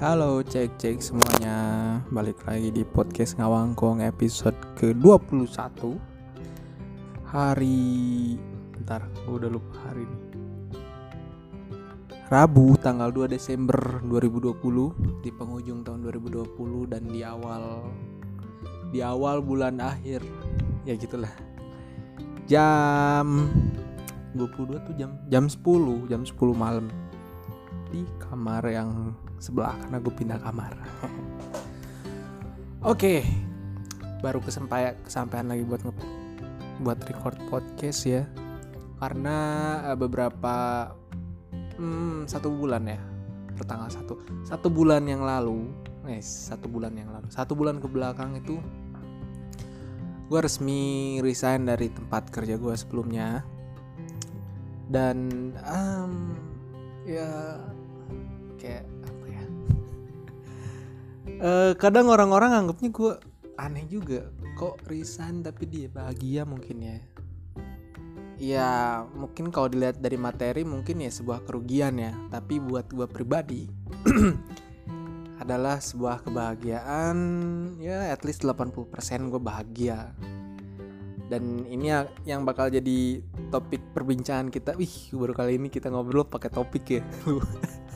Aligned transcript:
Halo 0.00 0.40
cek 0.40 0.80
cek 0.80 0.96
semuanya. 1.04 2.00
Balik 2.08 2.40
lagi 2.48 2.72
di 2.72 2.88
podcast 2.88 3.36
Ngawangkong 3.36 4.00
episode 4.00 4.56
ke-21 4.80 5.52
Hari 7.28 7.84
Bentar 8.72 9.04
gue 9.28 9.34
udah 9.36 9.52
lupa 9.52 9.76
hari 9.84 10.08
ini. 10.08 10.16
Rabu 12.32 12.80
tanggal 12.80 13.12
2 13.12 13.28
Desember 13.28 14.00
2020 14.08 15.20
Di 15.20 15.28
penghujung 15.36 15.84
tahun 15.84 16.00
2020 16.08 16.48
dan 16.88 17.04
di 17.04 17.20
awal 17.20 17.84
Di 18.96 19.04
awal 19.04 19.44
bulan 19.44 19.84
akhir. 19.84 20.24
Ya 20.88 20.96
gitulah. 20.96 21.36
Jam 22.48 23.52
22 24.32 24.80
tuh 24.80 24.94
jam 24.96 25.12
jam 25.28 25.44
10 25.44 26.08
jam 26.08 26.24
10 26.24 26.40
malam. 26.56 26.88
Di 27.92 28.00
kamar 28.16 28.64
yang 28.64 29.12
sebelah 29.40 29.74
karena 29.80 29.96
gue 29.98 30.12
pindah 30.12 30.38
kamar. 30.38 30.72
Oke, 32.92 33.24
baru 34.20 34.40
kesampaian 34.44 34.96
kesampaian 35.00 35.48
lagi 35.48 35.64
buat 35.64 35.80
nge 35.84 35.94
buat 36.80 36.98
record 37.08 37.36
podcast 37.48 38.08
ya, 38.08 38.22
karena 39.00 39.36
uh, 39.90 39.96
beberapa 39.96 40.88
hmm, 41.76 42.28
satu 42.28 42.48
bulan 42.52 42.88
ya, 42.88 43.00
pertanggal 43.56 43.88
satu. 43.92 44.14
Satu 44.44 44.68
bulan 44.72 45.04
yang 45.08 45.24
lalu, 45.24 45.68
eh 46.08 46.24
satu 46.24 46.68
bulan 46.68 46.96
yang 46.96 47.12
lalu, 47.12 47.28
satu 47.28 47.52
bulan 47.52 47.80
ke 47.80 47.88
belakang 47.88 48.36
itu 48.36 48.60
gue 50.30 50.38
resmi 50.38 51.18
resign 51.26 51.66
dari 51.66 51.90
tempat 51.90 52.30
kerja 52.30 52.54
gue 52.54 52.74
sebelumnya. 52.78 53.42
Dan 54.90 55.52
um, 55.66 56.34
ya 57.04 57.58
kayak 58.58 58.84
ya 58.86 59.09
uh, 61.40 61.72
kadang 61.74 62.12
orang-orang 62.12 62.54
anggapnya 62.54 62.90
gue 62.92 63.12
aneh 63.56 63.84
juga. 63.88 64.28
Kok 64.56 64.88
resign 64.88 65.40
tapi 65.40 65.64
dia 65.66 65.88
bahagia 65.88 66.44
mungkin 66.44 66.76
ya? 66.80 66.98
Ya 68.40 68.70
mungkin 69.12 69.52
kalau 69.52 69.68
dilihat 69.68 70.00
dari 70.00 70.16
materi 70.16 70.64
mungkin 70.64 71.04
ya 71.04 71.12
sebuah 71.12 71.44
kerugian 71.44 72.00
ya. 72.00 72.12
Tapi 72.32 72.60
buat 72.60 72.88
gue 72.88 73.04
pribadi 73.08 73.68
adalah 75.42 75.80
sebuah 75.80 76.24
kebahagiaan 76.24 77.16
ya 77.80 78.12
at 78.12 78.24
least 78.24 78.44
80% 78.44 78.88
gue 79.28 79.40
bahagia. 79.40 80.12
Dan 81.30 81.62
ini 81.70 81.94
yang 82.26 82.42
bakal 82.42 82.72
jadi 82.74 83.22
topik 83.54 83.94
perbincangan 83.94 84.50
kita. 84.50 84.74
Wih 84.74 85.14
baru 85.14 85.36
kali 85.36 85.60
ini 85.60 85.68
kita 85.68 85.92
ngobrol 85.92 86.26
pakai 86.26 86.50
topik 86.50 86.84
ya 86.90 87.02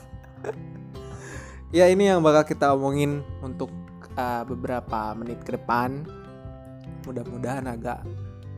ya 1.75 1.91
ini 1.91 2.07
yang 2.07 2.23
bakal 2.23 2.47
kita 2.47 2.71
omongin 2.71 3.19
untuk 3.43 3.67
uh, 4.15 4.47
beberapa 4.47 5.11
menit 5.11 5.43
ke 5.43 5.59
depan. 5.59 6.07
Mudah-mudahan 7.03 7.67
agak 7.67 7.99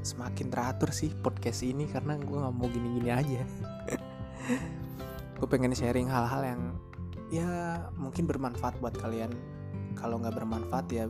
semakin 0.05 0.53
teratur 0.53 0.93
sih 0.93 1.09
podcast 1.25 1.65
ini 1.65 1.89
karena 1.89 2.13
gue 2.21 2.37
nggak 2.37 2.53
mau 2.53 2.69
gini-gini 2.69 3.09
aja. 3.09 3.41
Gue 5.37 5.45
pengen 5.45 5.69
sharing 5.69 6.09
hal-hal 6.09 6.41
yang 6.41 6.61
ya 7.29 7.49
mungkin 7.93 8.25
bermanfaat 8.25 8.77
buat 8.81 8.93
kalian. 8.97 9.33
Kalau 9.93 10.17
nggak 10.21 10.33
bermanfaat 10.37 10.87
ya 10.89 11.05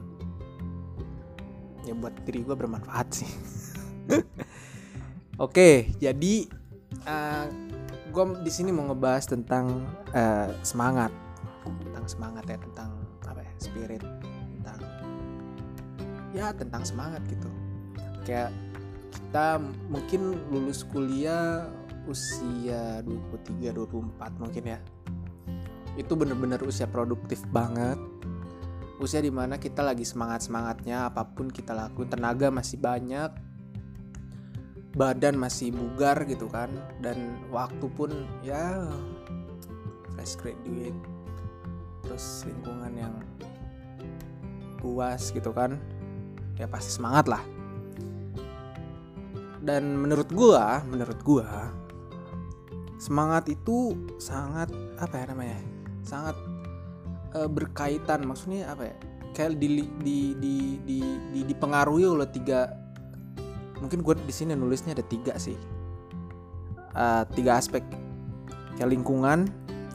ya 1.88 1.94
buat 1.96 2.12
diri 2.28 2.44
gue 2.44 2.56
bermanfaat 2.56 3.08
sih. 3.12 3.32
Oke 5.46 5.92
jadi 6.00 6.48
uh, 7.08 7.48
gue 8.12 8.24
di 8.44 8.52
sini 8.52 8.76
mau 8.76 8.92
ngebahas 8.92 9.32
tentang 9.32 9.88
uh, 10.12 10.52
semangat 10.60 11.14
semangat 12.08 12.48
ya 12.48 12.58
tentang 12.60 12.92
apa 13.28 13.44
ya 13.44 13.54
spirit 13.60 14.04
tentang 14.58 14.80
ya 16.36 16.48
tentang 16.56 16.84
semangat 16.84 17.22
gitu. 17.28 17.50
Kayak 18.28 18.52
kita 19.12 19.60
mungkin 19.92 20.40
lulus 20.52 20.84
kuliah 20.88 21.68
usia 22.08 23.04
23 23.04 23.76
24 23.76 24.42
mungkin 24.42 24.64
ya. 24.64 24.80
Itu 26.00 26.16
bener-bener 26.16 26.62
usia 26.64 26.88
produktif 26.88 27.44
banget. 27.52 28.00
Usia 28.98 29.22
di 29.22 29.30
mana 29.30 29.62
kita 29.62 29.86
lagi 29.86 30.08
semangat 30.08 30.50
semangatnya 30.50 31.12
apa 31.12 31.28
pun 31.28 31.54
kita 31.54 31.76
lakuin 31.76 32.10
tenaga 32.10 32.50
masih 32.50 32.82
banyak 32.82 33.30
badan 34.98 35.38
masih 35.38 35.70
bugar 35.70 36.26
gitu 36.26 36.50
kan. 36.50 36.72
Dan 37.04 37.38
waktu 37.54 37.86
pun 37.94 38.10
ya 38.42 38.90
fresh 40.16 40.34
graduate 40.42 41.17
terus 42.08 42.48
lingkungan 42.48 42.94
yang 42.96 43.14
puas 44.80 45.36
gitu 45.36 45.52
kan 45.52 45.76
ya 46.56 46.66
pasti 46.66 46.96
semangat 46.96 47.28
lah. 47.28 47.44
Dan 49.60 50.00
menurut 50.00 50.32
gua 50.32 50.80
menurut 50.88 51.20
gua 51.28 51.68
semangat 52.98 53.52
itu 53.52 53.94
sangat 54.18 54.72
apa 54.98 55.14
ya 55.20 55.26
namanya 55.30 55.60
sangat 56.02 56.36
e, 57.36 57.46
berkaitan. 57.52 58.24
Maksudnya 58.24 58.72
apa 58.72 58.88
ya 58.88 58.96
kayak 59.36 59.60
di 59.60 59.84
di 60.02 60.18
di 60.40 60.58
di, 60.82 61.00
di 61.36 61.40
dipengaruhi 61.46 62.08
oleh 62.08 62.26
tiga 62.32 62.74
mungkin 63.78 64.02
gue 64.02 64.18
di 64.26 64.34
sini 64.34 64.58
nulisnya 64.58 64.98
ada 64.98 65.06
tiga 65.06 65.38
sih. 65.38 65.58
Uh, 66.98 67.22
tiga 67.38 67.62
aspek. 67.62 67.86
Kayak 68.74 68.90
lingkungan 68.90 69.46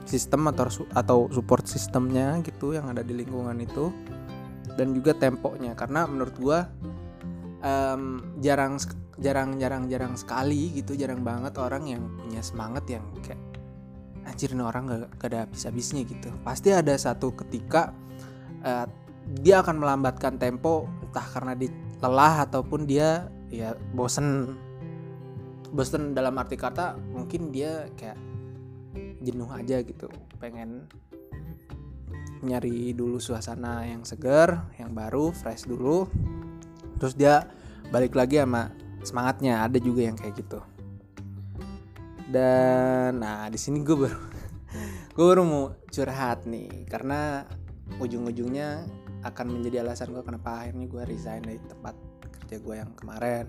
sistem 0.05 0.51
atau 0.51 0.67
atau 0.93 1.19
support 1.31 1.65
sistemnya 1.67 2.41
gitu 2.43 2.75
yang 2.75 2.91
ada 2.91 3.07
di 3.07 3.15
lingkungan 3.15 3.59
itu 3.63 3.95
dan 4.75 4.97
juga 4.97 5.13
temponya 5.15 5.77
karena 5.77 6.09
menurut 6.09 6.37
gue 6.39 6.59
um, 7.63 8.03
jarang 8.41 8.81
jarang 9.21 9.61
jarang 9.61 9.87
jarang 9.87 10.15
sekali 10.19 10.73
gitu 10.75 10.97
jarang 10.99 11.23
banget 11.23 11.55
orang 11.61 11.85
yang 11.87 12.03
punya 12.19 12.43
semangat 12.43 12.85
yang 12.89 13.05
kayak 13.23 13.39
anjir 14.27 14.55
orang 14.57 14.87
gak, 14.87 15.01
gak 15.19 15.29
ada 15.35 15.39
habis-habisnya 15.47 16.03
gitu. 16.07 16.31
Pasti 16.47 16.71
ada 16.71 16.95
satu 16.95 17.35
ketika 17.35 17.91
uh, 18.63 18.87
dia 19.43 19.63
akan 19.63 19.79
melambatkan 19.83 20.39
tempo 20.39 20.87
entah 21.03 21.27
karena 21.31 21.55
di 21.55 21.71
lelah 22.03 22.47
ataupun 22.47 22.87
dia 22.87 23.31
ya 23.51 23.75
bosen. 23.95 24.57
Bosen 25.73 26.13
dalam 26.13 26.37
arti 26.37 26.55
kata 26.55 27.01
mungkin 27.13 27.49
dia 27.51 27.89
kayak 27.97 28.19
jenuh 29.23 29.49
aja 29.49 29.81
gitu. 29.81 30.11
Pengen 30.37 30.91
nyari 32.43 32.91
dulu 32.93 33.23
suasana 33.23 33.87
yang 33.87 34.03
segar 34.03 34.69
yang 34.77 34.93
baru 34.93 35.31
fresh 35.31 35.71
dulu. 35.71 36.11
Terus 36.99 37.15
dia 37.15 37.47
balik 37.95 38.19
lagi 38.19 38.43
sama 38.43 38.75
semangatnya 39.03 39.63
ada 39.63 39.79
juga 39.79 40.11
yang 40.11 40.19
kayak 40.19 40.35
gitu. 40.43 40.61
Dan 42.33 43.23
nah 43.23 43.47
di 43.47 43.59
sini 43.61 43.81
gue 43.87 43.97
baru 43.97 44.19
gue 45.15 45.25
baru 45.25 45.43
mau 45.45 45.65
curhat 45.93 46.49
nih 46.49 46.89
karena 46.89 47.45
ujung-ujungnya 48.01 48.89
akan 49.23 49.47
menjadi 49.59 49.87
alasan 49.87 50.11
gue 50.11 50.25
kenapa 50.25 50.65
akhirnya 50.67 50.87
gue 50.89 51.03
resign 51.07 51.47
dari 51.47 51.61
tempat 51.63 51.95
kerja 52.41 52.57
gue 52.59 52.75
yang 52.75 52.91
kemarin 52.99 53.47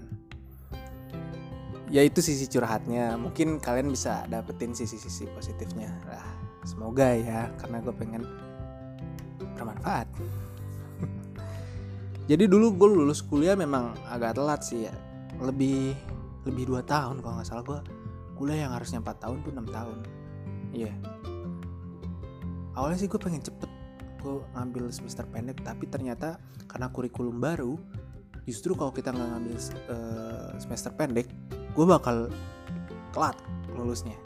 ya 1.93 2.01
itu 2.01 2.19
sisi 2.25 2.49
curhatnya. 2.49 3.13
Mungkin 3.21 3.61
kalian 3.61 3.93
bisa 3.93 4.25
dapetin 4.25 4.73
sisi-sisi 4.73 5.29
positifnya. 5.29 5.93
Lah 6.09 6.25
semoga 6.65 7.13
ya 7.13 7.53
karena 7.61 7.77
gue 7.85 7.93
pengen 7.93 8.25
bermanfaat. 9.53 10.09
Jadi 12.29 12.43
dulu 12.49 12.73
gue 12.73 12.89
lulus 12.89 13.21
kuliah 13.21 13.53
memang 13.53 13.93
agak 14.09 14.41
telat 14.41 14.65
sih 14.65 14.89
ya. 14.89 14.93
Lebih 15.37 15.93
lebih 16.49 16.73
dua 16.73 16.81
tahun 16.81 17.21
kalau 17.21 17.37
nggak 17.37 17.47
salah 17.47 17.63
gue 17.63 17.79
kuliah 18.33 18.65
yang 18.67 18.73
harusnya 18.73 18.99
4 18.99 19.23
tahun 19.23 19.37
tuh 19.45 19.53
6 19.53 19.69
tahun. 19.69 19.97
Iya. 20.73 20.89
Yeah. 20.89 20.97
awalnya 22.73 22.97
sih 22.97 23.05
gue 23.05 23.21
pengen 23.21 23.45
cepet 23.45 23.69
gue 24.25 24.41
ngambil 24.57 24.89
semester 24.89 25.21
pendek 25.29 25.61
tapi 25.61 25.85
ternyata 25.85 26.41
karena 26.65 26.89
kurikulum 26.89 27.37
baru 27.37 27.77
justru 28.49 28.73
kalau 28.73 28.89
kita 28.89 29.11
nggak 29.11 29.29
ngambil 29.29 29.55
uh, 29.93 30.51
semester 30.57 30.91
pendek 30.95 31.27
gue 31.73 31.85
bakal 31.85 32.29
telat 33.13 33.37
lulusnya. 33.73 34.17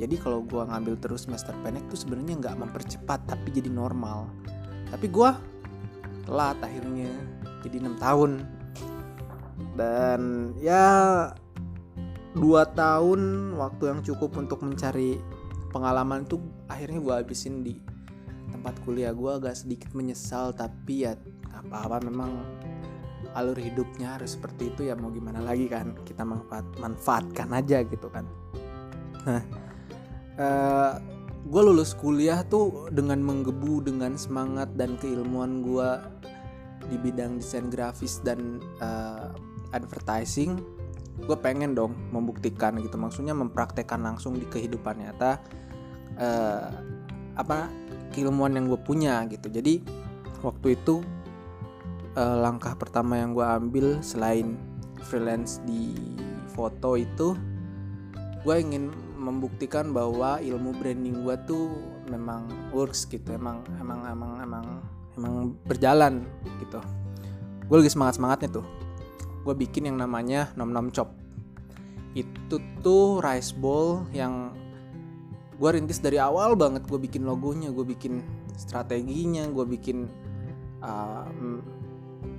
Jadi 0.00 0.16
kalau 0.16 0.40
gue 0.40 0.64
ngambil 0.64 0.96
terus 0.96 1.28
semester 1.28 1.52
pendek 1.60 1.84
tuh 1.92 2.00
sebenarnya 2.00 2.40
nggak 2.40 2.56
mempercepat 2.56 3.20
tapi 3.28 3.52
jadi 3.52 3.68
normal. 3.68 4.32
Tapi 4.88 5.06
gue 5.12 5.30
telat 6.24 6.56
akhirnya 6.64 7.12
jadi 7.60 7.84
enam 7.84 8.00
tahun. 8.00 8.40
Dan 9.76 10.52
ya 10.56 11.28
dua 12.32 12.64
tahun 12.72 13.52
waktu 13.60 13.92
yang 13.92 14.00
cukup 14.00 14.40
untuk 14.40 14.64
mencari 14.64 15.20
pengalaman 15.70 16.24
itu 16.24 16.40
akhirnya 16.66 16.98
gue 17.02 17.14
habisin 17.14 17.60
di 17.60 17.76
tempat 18.50 18.74
kuliah 18.82 19.14
gue 19.14 19.30
agak 19.30 19.54
sedikit 19.54 19.94
menyesal 19.94 20.50
tapi 20.56 21.06
ya 21.06 21.14
apa-apa 21.54 22.02
memang 22.06 22.42
alur 23.34 23.58
hidupnya 23.58 24.18
harus 24.18 24.34
seperti 24.34 24.74
itu 24.74 24.90
ya 24.90 24.98
mau 24.98 25.10
gimana 25.12 25.38
lagi 25.38 25.70
kan 25.70 25.94
kita 26.02 26.26
manfaat 26.26 26.66
manfaatkan 26.82 27.48
aja 27.54 27.82
gitu 27.86 28.08
kan. 28.10 28.26
Nah 29.26 29.42
uh, 30.40 30.92
gue 31.40 31.62
lulus 31.62 31.96
kuliah 31.96 32.44
tuh 32.46 32.90
dengan 32.92 33.22
menggebu 33.22 33.86
dengan 33.86 34.14
semangat 34.18 34.70
dan 34.76 35.00
keilmuan 35.00 35.64
gue 35.64 35.88
di 36.90 36.96
bidang 36.98 37.38
desain 37.38 37.70
grafis 37.70 38.18
dan 38.20 38.58
uh, 38.82 39.30
advertising 39.70 40.58
gue 41.20 41.36
pengen 41.36 41.76
dong 41.76 41.92
membuktikan 42.10 42.80
gitu 42.80 42.96
maksudnya 42.96 43.36
mempraktekkan 43.36 44.00
langsung 44.00 44.34
di 44.34 44.48
kehidupan 44.48 45.04
nyata 45.04 45.38
uh, 46.16 46.68
apa 47.36 47.68
keilmuan 48.10 48.58
yang 48.58 48.66
gue 48.66 48.80
punya 48.80 49.22
gitu. 49.30 49.48
Jadi 49.48 49.80
waktu 50.42 50.76
itu 50.76 51.00
uh, 52.16 52.36
langkah 52.40 52.74
pertama 52.74 53.18
yang 53.20 53.36
gue 53.36 53.44
ambil 53.44 53.86
selain 54.00 54.56
freelance 55.06 55.62
di 55.66 55.94
foto 56.50 56.98
itu 56.98 57.34
gue 58.40 58.56
ingin 58.56 58.88
membuktikan 59.20 59.92
bahwa 59.92 60.40
ilmu 60.40 60.72
branding 60.80 61.20
gue 61.22 61.36
tuh 61.44 61.68
memang 62.08 62.48
works 62.72 63.04
gitu 63.04 63.36
emang 63.36 63.60
emang 63.76 64.00
emang 64.08 64.32
emang 64.40 64.64
emang 65.20 65.34
berjalan 65.68 66.24
gitu. 66.58 66.80
Gue 67.68 67.84
lagi 67.84 67.92
semangat 67.92 68.16
semangatnya 68.16 68.48
tuh. 68.60 68.66
Gue 69.44 69.52
bikin 69.52 69.92
yang 69.92 70.00
namanya 70.00 70.48
nom 70.56 70.72
nom 70.72 70.88
chop. 70.88 71.12
Itu 72.16 72.58
tuh 72.80 73.20
rice 73.20 73.52
bowl 73.52 74.08
yang 74.16 74.56
gue 75.60 75.70
rintis 75.76 76.00
dari 76.00 76.16
awal 76.16 76.56
banget 76.56 76.88
gue 76.88 76.96
bikin 76.96 77.28
logonya 77.28 77.68
gue 77.68 77.84
bikin 77.84 78.24
strateginya 78.56 79.44
gue 79.52 79.68
bikin 79.68 80.08
uh, 80.80 81.28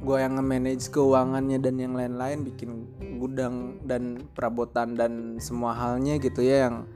gue 0.02 0.18
yang 0.18 0.34
nge-manage 0.42 0.90
keuangannya 0.90 1.62
dan 1.62 1.78
yang 1.78 1.94
lain-lain 1.94 2.42
bikin 2.42 2.90
gudang 3.22 3.78
dan 3.86 4.26
perabotan 4.34 4.98
dan 4.98 5.38
semua 5.38 5.78
halnya 5.78 6.18
gitu 6.18 6.42
ya 6.42 6.68
yang 6.68 6.90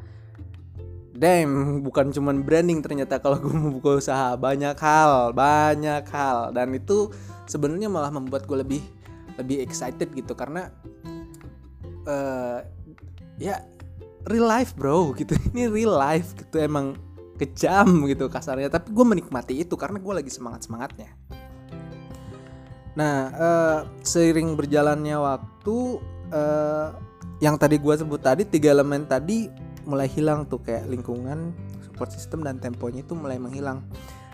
damn 1.15 1.79
bukan 1.85 2.11
cuman 2.11 2.43
branding 2.43 2.83
ternyata 2.83 3.21
kalau 3.21 3.39
gue 3.39 3.53
mau 3.53 3.71
buka 3.77 4.01
usaha. 4.01 4.33
Banyak 4.35 4.75
hal 4.75 5.31
banyak 5.31 6.03
hal. 6.09 6.51
Dan 6.51 6.75
itu 6.75 7.13
sebenarnya 7.45 7.87
malah 7.87 8.09
membuat 8.11 8.49
gue 8.49 8.57
lebih 8.59 8.81
lebih 9.37 9.61
excited 9.61 10.11
gitu 10.11 10.33
karena 10.33 10.73
uh, 12.09 12.59
ya 13.37 13.63
real 14.27 14.49
life 14.49 14.73
bro. 14.73 15.13
Gitu. 15.13 15.37
Ini 15.53 15.71
real 15.71 15.93
life 15.93 16.35
gitu 16.35 16.57
emang 16.57 16.97
kejam 17.37 17.87
gitu 18.09 18.27
kasarnya. 18.27 18.67
Tapi 18.67 18.91
gue 18.91 19.05
menikmati 19.05 19.61
itu 19.61 19.77
karena 19.79 20.01
gue 20.01 20.13
lagi 20.25 20.33
semangat 20.33 20.67
semangatnya 20.67 21.13
Nah, 22.95 23.15
uh, 23.35 23.79
seiring 24.01 24.55
berjalannya 24.55 25.19
waktu 25.19 25.77
uh, 26.31 26.95
yang 27.43 27.59
tadi 27.59 27.75
gue 27.75 27.95
sebut 27.99 28.23
tadi 28.23 28.47
tiga 28.47 28.71
elemen 28.71 29.03
tadi 29.03 29.51
mulai 29.83 30.07
hilang 30.07 30.47
tuh 30.47 30.63
kayak 30.63 30.87
lingkungan, 30.87 31.51
support 31.83 32.09
system 32.15 32.41
dan 32.47 32.57
temponya 32.57 33.03
itu 33.03 33.13
mulai 33.13 33.35
menghilang. 33.35 33.83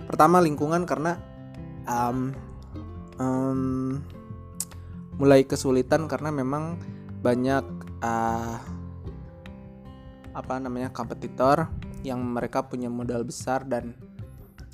Pertama 0.06 0.38
lingkungan 0.40 0.86
karena 0.86 1.18
um, 1.90 2.32
um, 3.18 3.62
mulai 5.18 5.42
kesulitan 5.44 6.06
karena 6.06 6.30
memang 6.30 6.78
banyak 7.22 7.66
uh, 8.02 8.58
apa 10.32 10.54
namanya 10.58 10.90
kompetitor 10.94 11.68
yang 12.02 12.22
mereka 12.24 12.66
punya 12.66 12.90
modal 12.90 13.22
besar 13.22 13.66
dan 13.68 13.94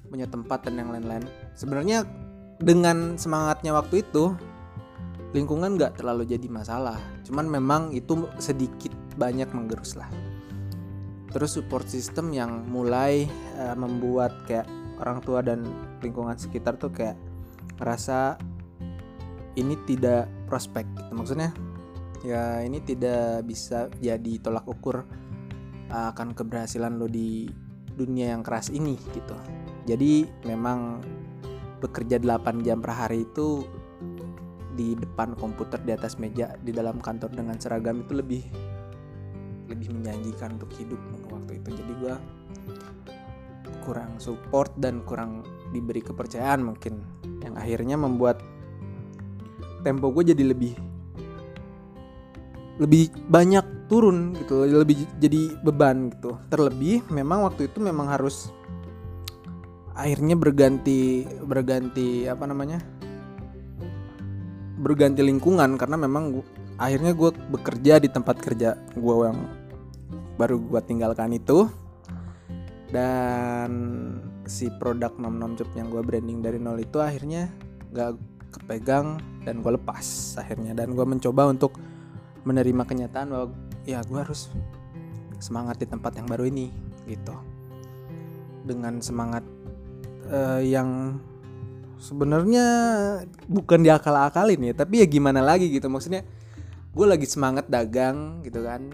punya 0.08 0.28
tempat 0.28 0.68
dan 0.68 0.80
yang 0.80 0.92
lain-lain. 0.92 1.28
Sebenarnya 1.58 2.27
dengan 2.58 3.18
semangatnya 3.18 3.74
waktu 3.74 4.02
itu 4.02 4.34
lingkungan 5.36 5.78
nggak 5.78 6.02
terlalu 6.02 6.26
jadi 6.26 6.48
masalah. 6.50 6.98
Cuman 7.28 7.46
memang 7.46 7.82
itu 7.94 8.26
sedikit 8.42 8.94
banyak 9.20 9.50
menggerus 9.54 9.98
lah. 10.00 10.10
Terus 11.30 11.60
support 11.60 11.86
system 11.86 12.32
yang 12.34 12.66
mulai 12.72 13.28
uh, 13.60 13.76
membuat 13.76 14.34
kayak 14.48 14.66
orang 14.98 15.22
tua 15.22 15.46
dan 15.46 15.62
lingkungan 16.02 16.40
sekitar 16.40 16.80
tuh 16.80 16.90
kayak 16.90 17.20
merasa 17.78 18.40
ini 19.54 19.78
tidak 19.86 20.26
prospek 20.50 20.88
gitu. 20.98 21.12
Maksudnya 21.14 21.52
ya 22.26 22.66
ini 22.66 22.82
tidak 22.82 23.46
bisa 23.46 23.92
jadi 24.02 24.42
tolak 24.42 24.66
ukur 24.66 25.06
uh, 25.94 26.08
akan 26.16 26.34
keberhasilan 26.34 26.98
lo 26.98 27.06
di 27.06 27.46
dunia 27.94 28.34
yang 28.34 28.42
keras 28.42 28.74
ini 28.74 28.98
gitu. 29.14 29.36
Jadi 29.86 30.26
memang 30.48 31.02
bekerja 31.78 32.18
8 32.18 32.66
jam 32.66 32.82
per 32.82 32.94
hari 32.94 33.26
itu 33.26 33.66
di 34.78 34.94
depan 34.94 35.34
komputer 35.34 35.82
di 35.82 35.92
atas 35.94 36.22
meja 36.22 36.54
di 36.62 36.70
dalam 36.70 37.02
kantor 37.02 37.34
dengan 37.34 37.58
seragam 37.58 38.06
itu 38.06 38.14
lebih 38.14 38.44
lebih 39.68 39.90
menjanjikan 39.94 40.62
untuk 40.62 40.72
hidup 40.78 41.02
waktu 41.34 41.60
itu. 41.60 41.70
Jadi 41.74 41.94
gue 41.98 42.16
kurang 43.84 44.20
support 44.22 44.72
dan 44.78 45.02
kurang 45.04 45.44
diberi 45.72 46.00
kepercayaan 46.04 46.62
mungkin 46.64 47.04
yang 47.42 47.56
akhirnya 47.56 47.96
membuat 47.96 48.40
tempo 49.82 50.12
gue 50.12 50.36
jadi 50.36 50.44
lebih 50.44 50.76
lebih 52.78 53.10
banyak 53.32 53.90
turun 53.90 54.38
gitu 54.38 54.68
lebih 54.68 55.08
jadi 55.18 55.58
beban 55.66 56.14
gitu. 56.14 56.38
Terlebih 56.54 57.08
memang 57.10 57.48
waktu 57.48 57.72
itu 57.72 57.82
memang 57.82 58.14
harus 58.14 58.54
akhirnya 59.98 60.38
berganti 60.38 61.26
berganti 61.42 62.30
apa 62.30 62.46
namanya? 62.46 62.78
Berganti 64.78 65.26
lingkungan 65.26 65.74
karena 65.74 65.98
memang 65.98 66.38
gua, 66.38 66.46
akhirnya 66.78 67.18
gue 67.18 67.34
bekerja 67.34 67.98
di 67.98 68.14
tempat 68.14 68.38
kerja 68.38 68.78
gue 68.94 69.16
yang 69.26 69.42
baru 70.38 70.62
gue 70.62 70.82
tinggalkan 70.86 71.34
itu. 71.34 71.66
Dan 72.88 73.72
si 74.48 74.72
produk 74.80 75.12
nom 75.20 75.36
nom 75.36 75.58
job 75.58 75.68
yang 75.76 75.92
gue 75.92 76.00
branding 76.00 76.40
dari 76.40 76.56
nol 76.56 76.80
itu 76.80 77.04
akhirnya 77.04 77.52
gak 77.92 78.16
kepegang 78.54 79.20
dan 79.44 79.60
gue 79.66 79.76
lepas 79.76 80.38
akhirnya. 80.38 80.78
Dan 80.78 80.94
gue 80.94 81.04
mencoba 81.04 81.50
untuk 81.50 81.76
menerima 82.46 82.86
kenyataan 82.86 83.28
bahwa 83.34 83.48
ya 83.84 84.00
gue 84.06 84.20
harus 84.22 84.54
semangat 85.42 85.82
di 85.84 85.88
tempat 85.90 86.16
yang 86.16 86.30
baru 86.30 86.48
ini 86.48 86.72
gitu. 87.10 87.34
Dengan 88.64 89.04
semangat 89.04 89.44
uh, 90.30 90.62
yang 90.62 91.20
sebenarnya 91.98 92.66
bukan 93.50 93.82
diakal-akalin 93.82 94.72
ya 94.72 94.74
tapi 94.78 95.02
ya 95.02 95.08
gimana 95.10 95.42
lagi 95.42 95.72
gitu. 95.72 95.90
Maksudnya 95.90 96.24
gue 96.94 97.06
lagi 97.06 97.28
semangat 97.30 97.70
dagang 97.70 98.42
gitu 98.42 98.64
kan 98.66 98.90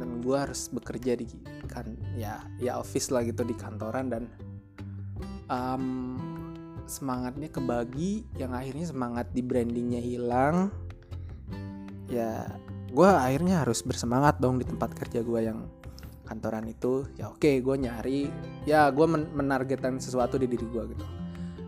dan 0.00 0.10
gue 0.24 0.36
harus 0.36 0.70
bekerja 0.72 1.14
di 1.14 1.26
kan 1.70 1.86
ya 2.18 2.42
ya 2.58 2.80
office 2.80 3.14
lah 3.14 3.22
gitu 3.22 3.46
di 3.46 3.54
kantoran 3.54 4.10
dan 4.10 4.26
um, 5.46 6.16
semangatnya 6.90 7.46
kebagi 7.46 8.26
yang 8.34 8.50
akhirnya 8.50 8.90
semangat 8.90 9.30
di 9.30 9.42
brandingnya 9.46 10.02
hilang. 10.02 10.74
Ya 12.10 12.58
gue 12.90 13.06
akhirnya 13.06 13.62
harus 13.62 13.86
bersemangat 13.86 14.42
dong 14.42 14.58
di 14.58 14.66
tempat 14.66 14.90
kerja 14.98 15.22
gue 15.22 15.40
yang 15.46 15.70
kantoran 16.30 16.62
itu 16.70 17.10
ya 17.18 17.26
oke 17.26 17.42
okay, 17.42 17.58
gue 17.58 17.74
nyari 17.74 18.30
ya 18.62 18.86
gue 18.94 19.02
men 19.02 19.26
menargetkan 19.34 19.98
sesuatu 19.98 20.38
di 20.38 20.46
diri 20.46 20.62
gue 20.70 20.94
gitu. 20.94 21.06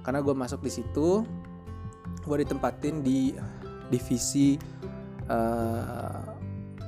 Karena 0.07 0.23
gue 0.23 0.31
masuk 0.31 0.63
di 0.63 0.71
situ 0.71 1.27
gue 2.23 2.37
ditempatin 2.47 3.03
di 3.03 3.35
divisi 3.91 4.55
uh, 5.27 6.23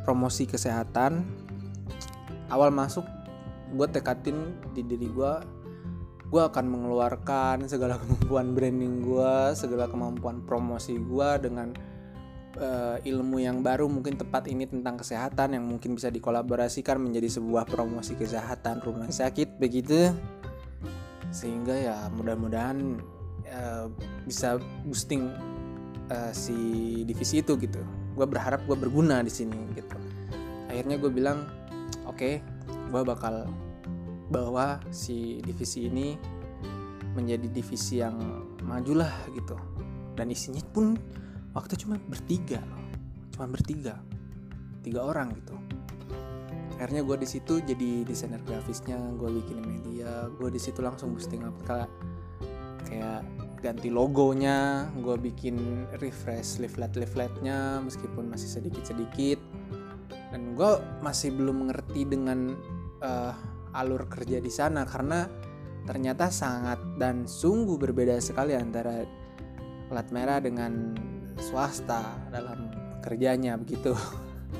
promosi 0.07 0.47
kesehatan. 0.47 1.27
Awal 2.55 2.71
masuk 2.71 3.03
gue 3.75 3.89
tekatin 3.91 4.55
di 4.71 4.87
diri 4.87 5.11
gue 5.11 5.33
gue 6.31 6.43
akan 6.43 6.67
mengeluarkan 6.67 7.67
segala 7.67 7.99
kemampuan 7.99 8.55
branding 8.55 9.03
gue 9.03 9.35
segala 9.59 9.91
kemampuan 9.91 10.43
promosi 10.47 10.99
gue 10.99 11.29
dengan 11.43 11.75
uh, 12.59 12.97
ilmu 13.03 13.43
yang 13.43 13.61
baru 13.63 13.91
mungkin 13.91 14.19
tepat 14.19 14.47
ini 14.51 14.67
tentang 14.67 14.99
kesehatan 14.99 15.59
yang 15.59 15.65
mungkin 15.67 15.95
bisa 15.99 16.11
dikolaborasikan 16.11 16.99
menjadi 16.99 17.41
sebuah 17.41 17.67
promosi 17.67 18.15
kesehatan 18.15 18.83
rumah 18.83 19.11
sakit 19.11 19.59
begitu? 19.59 20.15
Sehingga 21.35 21.75
ya 21.75 21.97
mudah-mudahan 22.15 22.99
uh, 23.51 23.87
bisa 24.27 24.59
boosting 24.87 25.31
uh, 26.11 26.33
si 26.35 26.55
divisi 27.07 27.43
itu 27.43 27.59
gitu. 27.59 27.83
Gue 28.15 28.27
berharap 28.27 28.63
gue 28.67 28.77
berguna 28.79 29.23
di 29.23 29.33
sini 29.33 29.59
gitu. 29.75 29.99
Akhirnya 30.71 30.99
gue 30.99 31.11
bilang 31.11 31.47
oke 32.07 32.19
okay, 32.19 32.35
gue 32.91 33.03
bakal 33.03 33.51
bawa 34.31 34.81
si 34.95 35.43
divisi 35.45 35.91
ini 35.91 36.17
menjadi 37.15 37.47
divisi 37.51 38.03
yang 38.03 38.19
majulah 38.63 39.11
gitu. 39.35 39.55
Dan 40.15 40.31
isinya 40.31 40.63
pun 40.71 40.95
waktu 41.55 41.79
cuma 41.81 41.97
bertiga. 42.11 42.61
Cuma 43.33 43.47
bertiga. 43.49 44.03
Tiga 44.83 45.01
orang 45.07 45.33
gitu. 45.39 45.57
Akhirnya 46.77 47.07
gue 47.07 47.17
di 47.23 47.29
situ 47.31 47.63
jadi 47.63 48.03
desainer 48.03 48.43
grafisnya 48.43 48.99
gue 49.15 49.31
bikin 49.41 49.63
media 49.63 50.27
gue 50.29 50.51
di 50.51 50.61
situ 50.61 50.83
langsung 50.83 51.15
boosting 51.15 51.47
up. 51.47 51.55
Kayak 51.65 51.89
kayak 52.85 53.23
ganti 53.65 53.89
logonya 53.89 54.93
gue 55.01 55.17
bikin 55.17 55.89
refresh 56.05 56.61
leaflet 56.61 56.93
leafletnya 57.01 57.81
meskipun 57.81 58.29
masih 58.29 58.61
sedikit 58.61 58.85
sedikit 58.85 59.41
dan 60.29 60.53
gue 60.53 60.71
masih 61.01 61.33
belum 61.33 61.65
mengerti 61.65 62.05
dengan 62.05 62.53
uh, 63.01 63.33
alur 63.73 64.05
kerja 64.07 64.39
di 64.39 64.53
sana 64.53 64.85
karena 64.85 65.25
ternyata 65.89 66.29
sangat 66.29 66.81
dan 67.01 67.25
sungguh 67.25 67.81
berbeda 67.81 68.21
sekali 68.21 68.53
antara 68.53 69.05
plat 69.89 70.09
merah 70.13 70.41
dengan 70.45 70.93
swasta 71.39 72.03
dalam 72.31 72.71
kerjanya 73.03 73.59
begitu. 73.59 73.95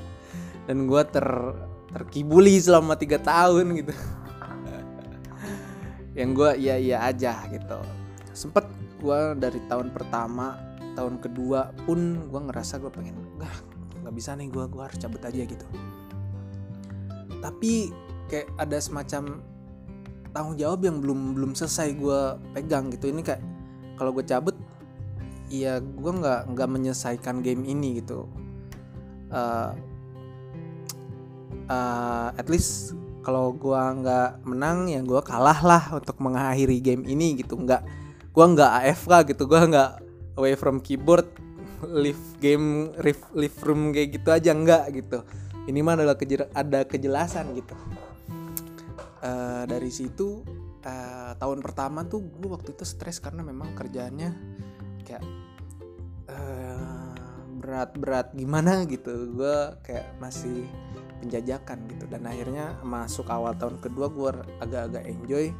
Dan 0.67 0.89
gue 0.89 1.03
ter 1.07 1.27
terkibuli 1.95 2.59
selama 2.59 2.99
tiga 2.99 3.21
tahun 3.21 3.79
gitu. 3.79 3.93
Yang 6.19 6.29
gue 6.35 6.51
iya 6.59 6.75
iya 6.75 6.97
aja 7.07 7.45
gitu. 7.51 7.79
Sempet 8.35 8.67
gue 8.99 9.19
dari 9.39 9.59
tahun 9.69 9.91
pertama 9.95 10.59
tahun 10.95 11.19
kedua 11.19 11.75
pun 11.83 12.31
gue 12.31 12.41
ngerasa 12.49 12.79
gue 12.79 12.87
pengen 12.87 13.15
nggak 13.35 13.55
nggak 14.01 14.15
bisa 14.15 14.31
nih 14.39 14.47
gue 14.47 14.63
gue 14.67 14.81
harus 14.81 14.97
cabut 14.99 15.21
aja 15.23 15.43
gitu. 15.43 15.65
Tapi 17.43 17.91
kayak 18.31 18.47
ada 18.57 18.77
semacam 18.81 19.43
tanggung 20.35 20.57
jawab 20.59 20.83
yang 20.83 20.99
belum 20.99 21.19
belum 21.39 21.51
selesai 21.55 21.95
gue 21.95 22.19
pegang 22.51 22.91
gitu. 22.91 23.11
Ini 23.11 23.21
kayak 23.23 23.41
kalau 23.95 24.11
gue 24.11 24.25
cabut 24.27 24.55
ya 25.49 25.77
gue 25.81 26.11
nggak 26.11 26.53
nggak 26.53 26.69
menyelesaikan 26.69 27.45
game 27.45 27.65
ini 27.65 28.01
gitu. 28.01 28.25
Uh, 29.29 29.73
uh, 31.69 32.29
at 32.33 32.47
least 32.49 32.93
kalau 33.25 33.53
gue 33.57 33.77
nggak 33.77 34.45
menang 34.45 34.85
ya 34.89 35.01
gue 35.01 35.21
kalah 35.25 35.59
lah 35.65 35.83
untuk 35.97 36.17
mengakhiri 36.21 36.81
game 36.81 37.03
ini 37.05 37.41
gitu. 37.41 37.57
Nggak 37.57 37.85
gue 38.33 38.45
nggak 38.45 38.71
AFK 38.85 39.35
gitu. 39.35 39.49
Gue 39.49 39.61
nggak 39.65 39.91
away 40.37 40.53
from 40.57 40.81
keyboard 40.81 41.25
leave 41.85 42.21
game 42.41 42.93
leave, 43.01 43.21
leave 43.33 43.57
room 43.65 43.93
kayak 43.93 44.21
gitu 44.21 44.29
aja. 44.29 44.51
Nggak 44.53 44.83
gitu. 44.93 45.19
Ini 45.65 45.81
mah 45.81 45.97
adalah 45.97 46.17
ada 46.53 46.79
kejelasan 46.85 47.57
gitu. 47.57 47.73
Uh, 49.25 49.65
dari 49.65 49.89
situ 49.89 50.45
uh, 50.85 51.33
tahun 51.35 51.59
pertama 51.65 52.05
tuh 52.05 52.21
gue 52.21 52.49
waktu 52.49 52.77
itu 52.77 52.85
stres 52.85 53.17
karena 53.17 53.41
memang 53.41 53.73
kerjaannya 53.73 54.29
kayak 55.05 55.23
uh, 56.27 57.13
berat-berat 57.61 58.33
gimana 58.33 58.83
gitu. 58.93 59.31
Gue 59.31 59.57
kayak 59.85 60.17
masih 60.17 60.65
penjajakan 61.21 61.85
gitu. 61.89 62.05
Dan 62.09 62.25
akhirnya 62.25 62.75
masuk 62.81 63.29
awal 63.29 63.53
tahun 63.55 63.79
kedua 63.79 64.09
gue 64.09 64.29
agak-agak 64.61 65.05
enjoy. 65.05 65.53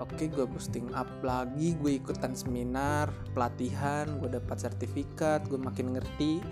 Oke 0.00 0.26
gue 0.26 0.44
boosting 0.44 0.90
up 0.98 1.06
lagi 1.22 1.78
gue 1.78 2.02
ikutan 2.02 2.34
seminar 2.34 3.06
pelatihan 3.38 4.18
gue 4.18 4.34
dapat 4.34 4.58
sertifikat 4.58 5.46
gue 5.46 5.58
makin 5.58 5.94
ngerti. 5.96 6.42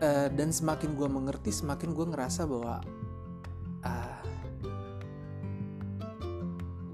Uh, 0.00 0.32
dan 0.32 0.48
semakin 0.48 0.96
gue 0.96 1.04
mengerti 1.04 1.52
semakin 1.52 1.92
gue 1.92 2.06
ngerasa 2.08 2.48
bahwa 2.48 2.80
uh, 3.84 4.20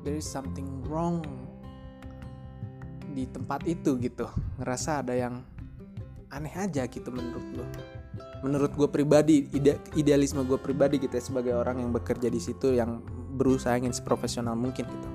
there 0.03 0.19
is 0.19 0.27
something 0.27 0.83
wrong 0.91 1.23
di 3.17 3.25
tempat 3.25 3.65
itu 3.65 3.97
gitu. 3.97 4.29
Ngerasa 4.61 5.01
ada 5.01 5.17
yang 5.17 5.41
aneh 6.29 6.53
aja 6.53 6.85
gitu 6.85 7.09
menurut 7.09 7.45
gue 7.57 7.67
menurut 8.45 8.73
gue 8.77 8.89
pribadi 8.91 9.49
ide, 9.57 9.81
idealisme 9.97 10.45
gue 10.45 10.61
pribadi 10.61 11.01
gitu 11.01 11.17
ya 11.17 11.23
sebagai 11.25 11.57
orang 11.57 11.81
yang 11.81 11.91
bekerja 11.91 12.29
di 12.29 12.39
situ 12.39 12.77
yang 12.77 13.01
berusaha 13.37 13.75
ingin 13.77 13.93
seprofesional 13.93 14.55
mungkin 14.55 14.85
gitu. 14.85 15.09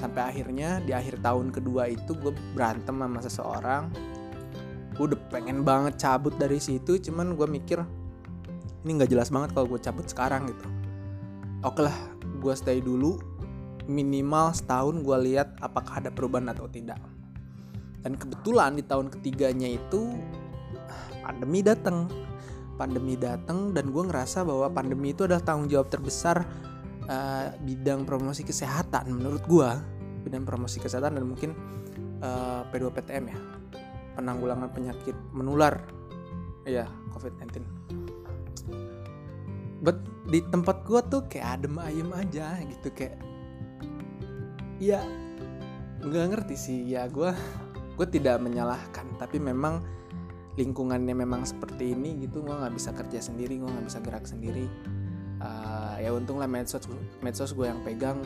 Sampai 0.00 0.32
akhirnya 0.32 0.80
di 0.80 0.96
akhir 0.96 1.20
tahun 1.20 1.52
kedua 1.52 1.92
itu 1.92 2.16
gue 2.16 2.32
berantem 2.56 2.96
sama 2.96 3.20
seseorang. 3.20 3.82
Gue 4.96 5.14
udah 5.14 5.20
pengen 5.30 5.62
banget 5.62 5.96
cabut 6.00 6.34
dari 6.36 6.58
situ 6.58 6.98
cuman 6.98 7.38
gue 7.38 7.46
mikir 7.46 7.80
ini 8.80 8.90
nggak 8.96 9.12
jelas 9.12 9.28
banget 9.28 9.52
kalau 9.52 9.66
gue 9.70 9.80
cabut 9.80 10.06
sekarang 10.08 10.48
gitu. 10.48 10.66
Oke 11.62 11.84
lah 11.84 11.96
gue 12.40 12.54
stay 12.56 12.80
dulu. 12.82 13.20
Minimal 13.90 14.54
setahun 14.54 15.02
gue 15.02 15.16
lihat 15.32 15.58
apakah 15.58 15.98
ada 15.98 16.14
perubahan 16.14 16.52
atau 16.52 16.70
tidak 16.70 17.00
dan 18.00 18.16
kebetulan 18.16 18.76
di 18.76 18.84
tahun 18.84 19.12
ketiganya 19.12 19.68
itu 19.76 20.16
pandemi 21.24 21.60
datang 21.60 22.08
pandemi 22.80 23.14
datang 23.14 23.76
dan 23.76 23.92
gue 23.92 24.02
ngerasa 24.08 24.40
bahwa 24.40 24.72
pandemi 24.72 25.12
itu 25.12 25.28
adalah 25.28 25.44
tanggung 25.44 25.68
jawab 25.68 25.92
terbesar 25.92 26.48
uh, 27.12 27.52
bidang 27.60 28.08
promosi 28.08 28.40
kesehatan 28.40 29.20
menurut 29.20 29.44
gue 29.44 29.70
bidang 30.24 30.48
promosi 30.48 30.80
kesehatan 30.80 31.16
dan 31.16 31.24
mungkin 31.28 31.52
uh, 32.20 32.64
eh, 32.64 32.72
P2PTM 32.76 33.24
ya. 33.32 33.40
Penanggulangan 34.20 34.68
penyakit 34.68 35.16
menular. 35.32 35.80
Ya 36.68 36.84
COVID-19 37.16 37.64
but 39.80 39.96
di 40.28 40.44
tempat 40.52 40.84
gue 40.84 41.00
tuh 41.08 41.24
kayak 41.26 41.60
adem 41.60 41.80
ayem 41.80 42.12
aja 42.12 42.60
gitu 42.68 42.92
kayak 42.92 43.16
ya 44.76 45.00
nggak 46.04 46.36
ngerti 46.36 46.56
sih. 46.56 46.78
Ya 46.84 47.08
gue 47.08 47.32
gue 48.00 48.08
tidak 48.08 48.40
menyalahkan 48.40 49.04
tapi 49.20 49.36
memang 49.36 49.84
lingkungannya 50.56 51.12
memang 51.12 51.44
seperti 51.44 51.92
ini 51.92 52.24
gitu 52.24 52.40
gue 52.40 52.56
nggak 52.56 52.72
bisa 52.72 52.96
kerja 52.96 53.20
sendiri 53.20 53.60
gue 53.60 53.68
nggak 53.68 53.86
bisa 53.92 54.00
gerak 54.00 54.24
sendiri. 54.24 54.64
Uh, 55.40 55.96
ya 55.96 56.12
untung 56.12 56.36
lah 56.36 56.44
medsos 56.44 56.84
medsos 57.24 57.56
gue 57.56 57.64
yang 57.64 57.80
pegang 57.80 58.20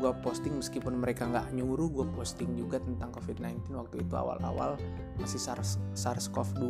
gue 0.00 0.12
posting 0.24 0.56
meskipun 0.56 0.96
mereka 0.96 1.28
nggak 1.28 1.52
nyuruh 1.52 1.92
gue 1.92 2.06
posting 2.16 2.56
juga 2.56 2.80
tentang 2.80 3.12
covid-19 3.12 3.68
waktu 3.76 4.00
itu 4.00 4.14
awal-awal 4.16 4.80
masih 5.20 5.36
SARS 5.36 5.76
SARS-CoV-2 5.92 6.64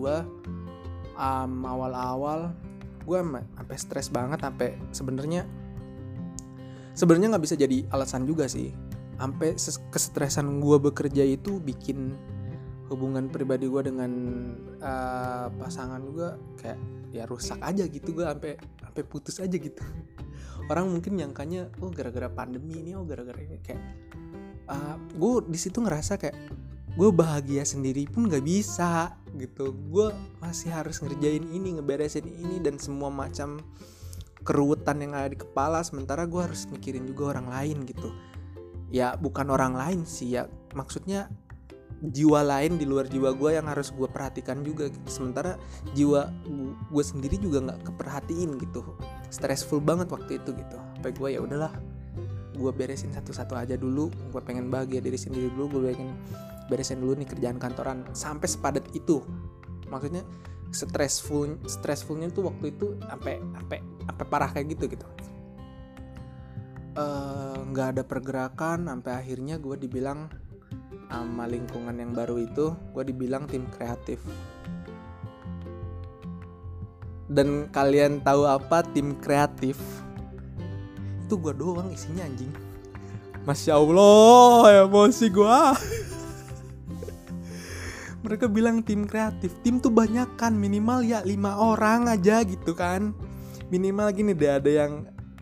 um, 1.15 1.63
awal-awal 1.63 2.51
gue 3.07 3.19
sampai 3.55 3.77
stres 3.79 4.11
banget 4.11 4.43
sampai 4.43 4.75
sebenarnya 4.91 5.47
sebenarnya 6.99 7.39
nggak 7.39 7.45
bisa 7.45 7.55
jadi 7.59 7.87
alasan 7.95 8.25
juga 8.25 8.51
sih. 8.51 8.75
Sampai 9.15 9.55
kesetresan 9.95 10.59
gue 10.59 10.79
bekerja 10.83 11.23
itu 11.23 11.63
bikin 11.63 12.19
hubungan 12.93 13.33
pribadi 13.33 13.65
gue 13.65 13.83
dengan 13.89 14.13
uh, 14.81 15.49
pasangan 15.57 16.03
gue 16.05 16.29
kayak 16.61 16.79
ya 17.15 17.25
rusak 17.25 17.63
aja 17.63 17.87
gitu 17.89 18.13
gue 18.13 18.27
sampai 18.27 18.59
sampai 18.59 19.03
putus 19.07 19.39
aja 19.41 19.57
gitu. 19.57 19.81
Orang 20.71 20.93
mungkin 20.93 21.17
nyangkanya 21.17 21.73
oh 21.81 21.93
gara-gara 21.93 22.29
pandemi 22.29 22.81
ini 22.81 22.93
oh 22.97 23.07
gara-gara 23.07 23.39
ini 23.41 23.61
kayak 23.65 23.83
uh, 24.69 24.75
eh, 24.75 24.97
gue 25.17 25.33
di 25.49 25.59
situ 25.61 25.81
ngerasa 25.81 26.21
kayak 26.21 26.37
gue 26.95 27.11
bahagia 27.11 27.67
sendiri 27.67 28.07
pun 28.07 28.29
gak 28.29 28.45
bisa 28.45 29.17
gitu. 29.35 29.75
Gue 29.91 30.13
masih 30.39 30.71
harus 30.71 31.01
ngerjain 31.01 31.43
ini 31.51 31.81
ngeberesin 31.81 32.27
ini 32.29 32.61
dan 32.63 32.79
semua 32.79 33.11
macam 33.11 33.63
keruwetan 34.45 35.01
yang 35.01 35.17
ada 35.17 35.33
di 35.33 35.41
kepala 35.41 35.81
sementara 35.81 36.29
gue 36.29 36.39
harus 36.39 36.69
mikirin 36.69 37.09
juga 37.09 37.35
orang 37.35 37.49
lain 37.49 37.89
gitu. 37.89 38.13
Ya 38.93 39.17
bukan 39.19 39.51
orang 39.51 39.75
lain 39.75 40.01
sih 40.07 40.39
ya. 40.39 40.47
Maksudnya 40.77 41.33
jiwa 42.03 42.41
lain 42.43 42.77
di 42.77 42.85
luar 42.85 43.07
jiwa 43.07 43.33
gue 43.33 43.57
yang 43.57 43.71
harus 43.71 43.95
gue 43.95 44.09
perhatikan 44.11 44.61
juga 44.67 44.91
gitu. 44.91 45.09
sementara 45.09 45.57
jiwa 45.95 46.29
gue 46.91 47.05
sendiri 47.05 47.39
juga 47.39 47.71
nggak 47.71 47.81
keperhatiin 47.93 48.59
gitu. 48.59 48.83
Stressful 49.31 49.81
banget 49.81 50.11
waktu 50.11 50.43
itu 50.43 50.51
gitu. 50.53 50.77
Apa 51.01 51.15
gue 51.15 51.29
ya 51.37 51.41
udahlah 51.41 51.73
gue 52.55 52.71
beresin 52.71 53.11
satu-satu 53.15 53.55
aja 53.59 53.75
dulu. 53.75 54.11
Gue 54.31 54.43
pengen 54.43 54.71
bahagia 54.71 55.03
diri 55.03 55.19
sendiri 55.19 55.51
dulu. 55.55 55.79
Gue 55.79 55.95
pengen 55.95 56.15
beresin 56.69 57.03
dulu 57.03 57.19
nih 57.19 57.29
kerjaan 57.29 57.59
kantoran. 57.59 58.07
Sampai 58.15 58.47
sepadat 58.47 58.85
itu. 58.95 59.23
Maksudnya 59.91 60.23
stressful 60.75 61.63
stressfulnya 61.71 62.35
tuh 62.35 62.51
waktu 62.51 62.75
itu 62.75 62.99
sampai 63.07 63.39
sampai 63.39 63.79
sampai 63.81 64.25
parah 64.27 64.51
kayak 64.51 64.75
gitu 64.75 64.91
gitu. 64.91 65.07
Eh, 66.95 67.59
nggak 67.75 67.87
uh, 67.87 67.93
ada 67.97 68.03
pergerakan. 68.07 68.87
Sampai 68.87 69.13
akhirnya 69.19 69.59
gue 69.59 69.75
dibilang 69.79 70.31
sama 71.09 71.49
lingkungan 71.49 71.97
yang 71.97 72.13
baru 72.13 72.41
itu 72.41 72.77
gue 72.93 73.05
dibilang 73.07 73.49
tim 73.49 73.65
kreatif. 73.73 74.21
Dan 77.25 77.73
kalian 77.73 78.21
tahu 78.21 78.45
apa 78.45 78.85
tim 78.93 79.17
kreatif? 79.17 79.81
Itu 81.25 81.41
gue 81.41 81.57
doang 81.57 81.89
isinya 81.91 82.25
anjing. 82.25 82.53
Masya 83.45 83.77
allah 83.77 84.89
emosi 84.89 85.29
gue 85.29 85.45
mereka 88.25 88.49
bilang 88.49 88.81
tim 88.81 89.05
kreatif. 89.05 89.53
Tim 89.61 89.81
tuh 89.81 89.93
banyak 89.93 90.41
kan 90.41 90.57
minimal 90.57 91.05
ya 91.05 91.21
lima 91.25 91.61
orang 91.61 92.09
aja 92.09 92.41
gitu 92.45 92.73
kan. 92.73 93.13
Minimal 93.69 94.09
gini 94.17 94.33
deh 94.33 94.61
ada 94.61 94.71
yang 94.71 94.93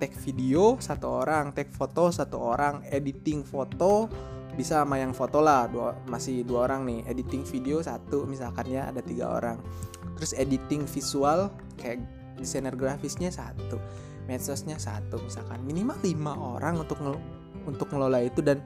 take 0.02 0.18
video 0.18 0.82
satu 0.82 1.22
orang 1.22 1.54
take 1.54 1.70
foto 1.70 2.10
satu 2.10 2.34
orang 2.34 2.82
editing 2.90 3.46
foto 3.46 4.10
bisa 4.52 4.84
sama 4.84 5.00
yang 5.00 5.16
foto 5.16 5.40
lah 5.40 5.64
dua, 5.68 5.96
masih 6.04 6.44
dua 6.44 6.68
orang 6.68 6.84
nih. 6.84 7.00
Editing 7.08 7.42
video 7.48 7.80
satu 7.80 8.28
misalkan 8.28 8.68
ya 8.68 8.92
ada 8.92 9.00
tiga 9.00 9.32
orang. 9.32 9.56
Terus 10.20 10.36
editing 10.36 10.84
visual 10.84 11.48
kayak 11.80 12.04
desainer 12.36 12.76
grafisnya 12.76 13.32
satu 13.32 13.80
medsosnya 14.28 14.76
satu 14.76 15.18
misalkan. 15.24 15.64
Minimal 15.64 15.98
lima 16.04 16.32
orang 16.36 16.84
untuk 16.84 17.00
ngel 17.00 17.16
untuk 17.64 17.88
ngelola 17.94 18.20
itu 18.22 18.44
dan 18.44 18.60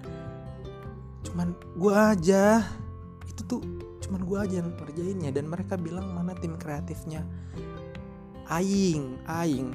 cuman 1.22 1.54
gua 1.78 2.18
aja. 2.18 2.66
Itu 3.26 3.46
tuh 3.46 3.60
cuman 4.02 4.22
gua 4.26 4.46
aja 4.46 4.62
yang 4.62 4.74
ngerjainnya 4.74 5.30
dan 5.30 5.46
mereka 5.46 5.78
bilang 5.78 6.10
mana 6.12 6.34
tim 6.34 6.58
kreatifnya. 6.58 7.22
Aing 8.46 9.18
aing 9.26 9.74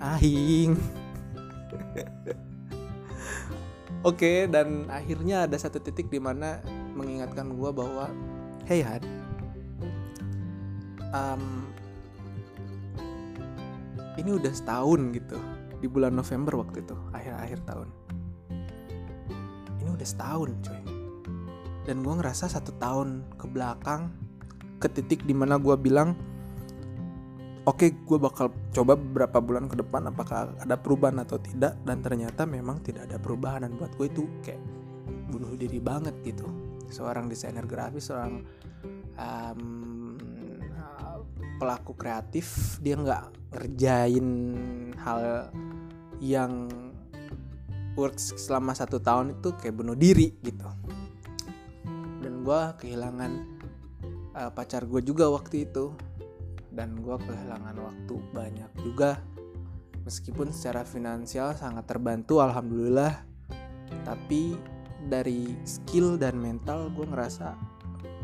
aing 0.00 0.72
Oke, 4.06 4.46
dan 4.46 4.86
akhirnya 4.86 5.50
ada 5.50 5.58
satu 5.58 5.82
titik 5.82 6.06
di 6.06 6.22
mana 6.22 6.62
mengingatkan 6.94 7.58
gue 7.58 7.70
bahwa, 7.74 8.06
hey 8.62 8.78
Han, 8.86 9.02
um, 11.10 11.66
ini 14.14 14.38
udah 14.38 14.54
setahun 14.54 15.14
gitu 15.14 15.38
di 15.82 15.86
bulan 15.86 16.14
November 16.14 16.62
waktu 16.62 16.82
itu 16.82 16.94
akhir-akhir 17.10 17.58
tahun. 17.66 17.88
Ini 19.82 19.90
udah 19.94 20.06
setahun, 20.06 20.50
coy. 20.62 20.82
Dan 21.86 22.06
gue 22.06 22.14
ngerasa 22.22 22.50
satu 22.50 22.74
tahun 22.78 23.26
ke 23.34 23.46
belakang 23.50 24.14
ke 24.78 24.86
titik 24.90 25.26
di 25.26 25.34
mana 25.34 25.58
gue 25.58 25.74
bilang 25.74 26.14
oke 27.68 27.84
okay, 27.84 27.90
gue 27.92 28.18
bakal 28.18 28.48
coba 28.72 28.96
beberapa 28.96 29.44
bulan 29.44 29.68
ke 29.68 29.76
depan 29.76 30.08
apakah 30.08 30.56
ada 30.56 30.80
perubahan 30.80 31.20
atau 31.20 31.36
tidak. 31.36 31.76
Dan 31.84 32.00
ternyata 32.00 32.48
memang 32.48 32.80
tidak 32.80 33.12
ada 33.12 33.20
perubahan. 33.20 33.68
Dan 33.68 33.76
buat 33.76 33.92
gue 34.00 34.08
itu 34.08 34.24
kayak 34.40 34.60
bunuh 35.28 35.52
diri 35.52 35.76
banget 35.76 36.16
gitu. 36.24 36.48
Seorang 36.88 37.28
desainer 37.28 37.68
grafis 37.68 38.08
seorang 38.08 38.40
um, 39.20 40.16
pelaku 41.60 41.92
kreatif 41.98 42.78
dia 42.80 42.94
nggak 42.94 43.52
ngerjain 43.52 44.28
hal 44.96 45.52
yang 46.22 46.70
works 47.98 48.32
selama 48.38 48.72
satu 48.72 49.02
tahun 49.02 49.36
itu 49.36 49.52
kayak 49.58 49.76
bunuh 49.76 49.98
diri 49.98 50.32
gitu. 50.40 50.70
Dan 52.24 52.46
gue 52.46 52.60
kehilangan 52.80 53.32
uh, 54.38 54.50
pacar 54.54 54.86
gue 54.86 55.02
juga 55.02 55.28
waktu 55.28 55.68
itu 55.68 55.92
dan 56.78 56.94
gue 57.02 57.16
kehilangan 57.18 57.74
waktu 57.74 58.14
banyak 58.30 58.70
juga. 58.86 59.18
Meskipun 60.06 60.54
secara 60.54 60.86
finansial 60.86 61.58
sangat 61.58 61.90
terbantu 61.90 62.38
alhamdulillah. 62.38 63.18
Tapi 64.06 64.54
dari 65.10 65.58
skill 65.66 66.14
dan 66.14 66.38
mental 66.38 66.94
gue 66.94 67.02
ngerasa 67.02 67.58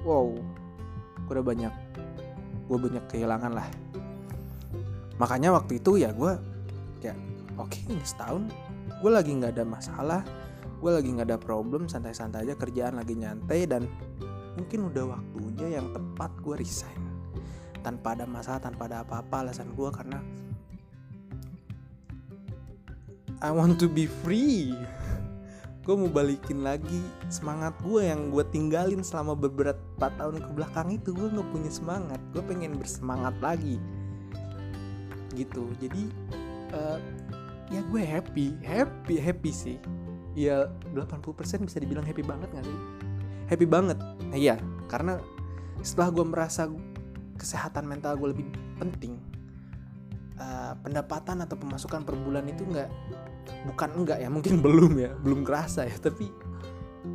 wow 0.06 0.30
gue 1.26 1.32
udah 1.34 1.42
banyak 1.42 1.74
gue 2.70 2.78
banyak 2.78 3.04
kehilangan 3.10 3.50
lah. 3.50 3.66
Makanya 5.18 5.58
waktu 5.58 5.82
itu 5.82 5.98
ya 5.98 6.14
gue 6.14 6.38
kayak 7.02 7.18
oke 7.58 7.74
okay, 7.74 7.82
ini 7.90 8.06
setahun 8.06 8.46
gue 9.02 9.10
lagi 9.10 9.34
nggak 9.34 9.58
ada 9.58 9.64
masalah 9.66 10.22
gue 10.80 10.90
lagi 10.92 11.08
nggak 11.12 11.28
ada 11.32 11.38
problem 11.40 11.88
santai-santai 11.88 12.44
aja 12.44 12.54
kerjaan 12.56 12.96
lagi 13.00 13.16
nyantai 13.16 13.64
dan 13.64 13.88
mungkin 14.56 14.92
udah 14.92 15.16
waktunya 15.16 15.80
yang 15.80 15.92
tepat 15.96 16.32
gue 16.44 16.56
resign 16.60 17.13
tanpa 17.84 18.16
ada 18.16 18.24
masalah 18.24 18.64
tanpa 18.64 18.88
ada 18.88 19.04
apa-apa 19.04 19.44
alasan 19.44 19.68
gue 19.76 19.88
karena 19.92 20.24
I 23.44 23.52
want 23.52 23.76
to 23.84 23.92
be 23.92 24.08
free. 24.24 24.72
Gue 25.84 25.92
mau 26.00 26.08
balikin 26.08 26.64
lagi 26.64 27.04
semangat 27.28 27.76
gue 27.84 28.08
yang 28.08 28.32
gue 28.32 28.40
tinggalin 28.48 29.04
selama 29.04 29.36
beberapa 29.36 30.08
tahun 30.16 30.40
ke 30.40 30.50
belakang 30.56 30.96
itu. 30.96 31.12
Gue 31.12 31.28
nggak 31.28 31.52
punya 31.52 31.68
semangat 31.68 32.20
gue 32.32 32.40
pengen 32.40 32.80
bersemangat 32.80 33.36
lagi. 33.44 33.76
Gitu. 35.36 35.68
Jadi 35.76 36.08
uh, 36.72 36.96
ya 37.68 37.84
gue 37.84 38.00
happy 38.00 38.56
happy 38.64 39.20
happy 39.20 39.52
sih. 39.52 39.76
Ya 40.32 40.72
80% 40.96 41.68
bisa 41.68 41.78
dibilang 41.78 42.02
happy 42.08 42.24
banget 42.24 42.48
gak 42.48 42.64
sih? 42.64 42.78
Happy 43.52 43.68
banget. 43.68 44.00
Nah, 44.00 44.38
iya 44.40 44.56
karena 44.88 45.20
setelah 45.84 46.08
gue 46.16 46.24
merasa 46.24 46.64
kesehatan 47.36 47.84
mental 47.86 48.16
gue 48.18 48.34
lebih 48.34 48.46
penting. 48.78 49.18
Uh, 50.34 50.74
pendapatan 50.82 51.46
atau 51.46 51.54
pemasukan 51.54 52.02
per 52.02 52.18
bulan 52.18 52.42
itu 52.50 52.66
nggak 52.66 52.90
bukan 53.70 53.90
enggak 54.02 54.18
ya 54.18 54.26
mungkin 54.26 54.58
belum 54.66 54.98
ya 54.98 55.14
belum 55.22 55.46
kerasa 55.46 55.86
ya 55.86 55.94
tapi 55.94 56.26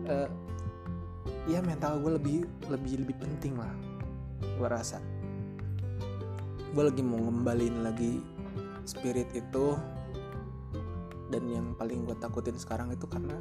uh, 0.08 0.30
ya 1.44 1.60
mental 1.60 2.00
gue 2.00 2.16
lebih 2.16 2.38
lebih 2.72 3.04
lebih 3.04 3.16
penting 3.20 3.60
lah 3.60 3.72
gue 4.40 4.70
rasa. 4.70 5.04
Gue 6.70 6.84
lagi 6.86 7.02
mau 7.04 7.20
ngembalin 7.20 7.84
lagi 7.84 8.24
spirit 8.88 9.28
itu 9.36 9.76
dan 11.30 11.44
yang 11.46 11.78
paling 11.78 12.10
gue 12.10 12.18
takutin 12.18 12.58
sekarang 12.58 12.90
itu 12.90 13.06
karena 13.06 13.38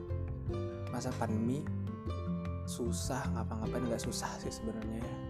masa 0.92 1.08
pandemi 1.16 1.64
susah 2.68 3.24
ngapa-ngapain 3.32 3.88
nggak 3.88 4.02
susah 4.04 4.28
sih 4.44 4.52
sebenarnya 4.52 5.00
ya 5.00 5.27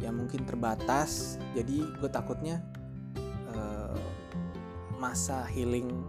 ya 0.00 0.12
mungkin 0.12 0.44
terbatas. 0.44 1.40
Jadi 1.56 1.82
gue 1.82 2.10
takutnya 2.10 2.60
uh, 3.52 3.98
masa 5.00 5.44
healing 5.48 6.04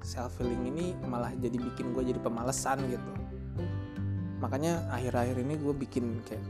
self 0.00 0.38
healing 0.38 0.70
ini 0.70 0.94
malah 1.10 1.34
jadi 1.36 1.58
bikin 1.58 1.92
gue 1.92 2.14
jadi 2.14 2.20
pemalesan 2.22 2.80
gitu. 2.88 3.12
Makanya 4.38 4.86
akhir-akhir 4.94 5.42
ini 5.42 5.54
gue 5.58 5.74
bikin 5.74 6.22
kayak 6.22 6.44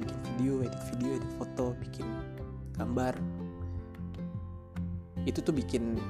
bikin 0.00 0.18
video 0.24 0.54
edit 0.64 0.82
video 0.94 1.10
edit 1.20 1.32
foto 1.36 1.76
bikin 1.76 2.06
gambar. 2.78 3.14
Itu 5.28 5.44
tuh 5.44 5.52
bikin 5.52 6.00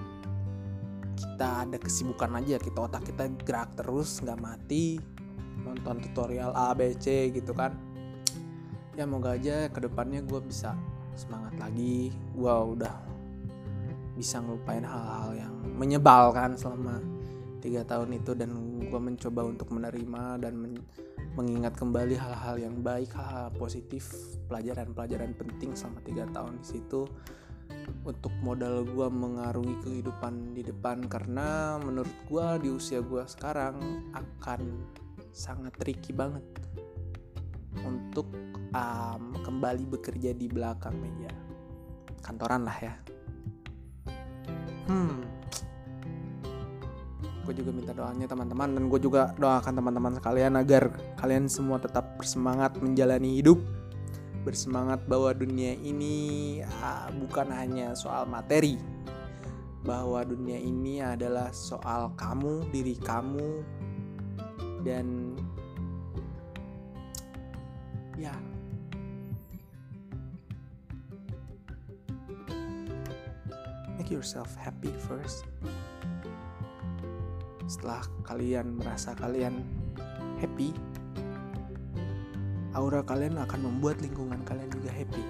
kita 1.18 1.66
ada 1.66 1.78
kesibukan 1.82 2.30
aja 2.38 2.62
kita 2.62 2.86
otak 2.86 3.02
kita 3.10 3.26
gerak 3.42 3.74
terus 3.74 4.22
nggak 4.22 4.38
mati 4.38 5.02
nonton 5.66 5.98
tutorial 5.98 6.54
A 6.54 6.70
B 6.70 6.94
C 6.94 7.34
gitu 7.34 7.50
kan 7.50 7.74
ya 8.98 9.06
moga 9.06 9.38
aja 9.38 9.70
ke 9.70 9.78
depannya 9.78 10.26
gue 10.26 10.42
bisa 10.42 10.74
semangat 11.14 11.54
lagi. 11.62 12.10
Gue 12.34 12.50
udah 12.50 12.98
bisa 14.18 14.42
ngelupain 14.42 14.82
hal-hal 14.82 15.38
yang 15.38 15.54
menyebalkan 15.78 16.58
selama 16.58 16.98
tiga 17.62 17.86
tahun 17.86 18.18
itu 18.18 18.34
dan 18.34 18.50
gue 18.82 18.98
mencoba 18.98 19.46
untuk 19.46 19.70
menerima 19.70 20.42
dan 20.42 20.58
men 20.58 20.74
mengingat 21.38 21.78
kembali 21.78 22.18
hal-hal 22.18 22.58
yang 22.58 22.82
baik 22.82 23.14
hal-hal 23.14 23.54
positif 23.54 24.10
pelajaran-pelajaran 24.50 25.38
penting 25.38 25.70
selama 25.78 26.02
tiga 26.02 26.26
tahun 26.34 26.58
di 26.58 26.66
situ 26.66 27.06
untuk 28.02 28.34
modal 28.42 28.82
gue 28.82 29.06
mengarungi 29.06 29.78
kehidupan 29.86 30.58
di 30.58 30.66
depan. 30.66 31.06
Karena 31.06 31.78
menurut 31.78 32.10
gue 32.26 32.46
di 32.66 32.68
usia 32.74 32.98
gue 32.98 33.22
sekarang 33.30 33.78
akan 34.10 34.60
sangat 35.30 35.70
tricky 35.78 36.10
banget 36.10 36.42
untuk 37.86 38.26
um, 38.72 39.36
kembali 39.40 39.84
bekerja 39.88 40.32
di 40.36 40.46
belakang 40.48 40.96
meja. 40.98 41.32
Kantoran 42.20 42.66
lah 42.66 42.78
ya. 42.80 42.94
Hmm. 44.88 45.24
Gue 47.44 47.54
juga 47.56 47.72
minta 47.72 47.96
doanya 47.96 48.28
teman-teman 48.28 48.76
dan 48.76 48.82
gue 48.92 49.00
juga 49.00 49.32
doakan 49.40 49.74
teman-teman 49.80 50.12
sekalian 50.20 50.52
agar 50.60 50.92
kalian 51.16 51.48
semua 51.48 51.80
tetap 51.80 52.20
bersemangat 52.20 52.76
menjalani 52.76 53.40
hidup 53.40 53.56
bersemangat 54.48 55.04
bahwa 55.04 55.34
dunia 55.36 55.76
ini 55.76 56.60
uh, 56.64 57.08
bukan 57.20 57.52
hanya 57.52 57.92
soal 57.92 58.24
materi 58.24 58.78
bahwa 59.82 60.24
dunia 60.24 60.58
ini 60.58 61.00
adalah 61.00 61.52
soal 61.54 62.12
kamu 62.16 62.66
diri 62.72 62.96
kamu 63.00 63.64
dan 64.82 65.17
yourself 74.28 74.60
happy 74.60 74.92
first. 75.08 75.48
Setelah 77.64 78.04
kalian 78.28 78.76
merasa 78.76 79.16
kalian 79.16 79.64
happy 80.36 80.76
aura 82.76 83.00
kalian 83.08 83.40
akan 83.40 83.72
membuat 83.72 84.04
lingkungan 84.04 84.44
kalian 84.44 84.68
juga 84.68 84.92
happy. 84.92 85.24